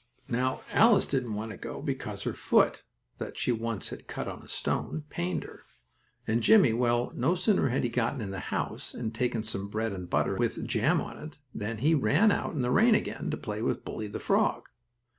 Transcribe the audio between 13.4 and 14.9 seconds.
with Bully, the frog.